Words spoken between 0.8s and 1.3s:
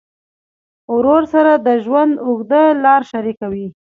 ورور